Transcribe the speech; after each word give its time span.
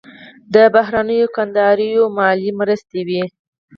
د 0.53 0.55
بهرنیو 0.75 1.31
کندهاریو 1.35 2.03
مالي 2.17 2.51
مرستې 2.59 2.99
وې. 3.07 3.23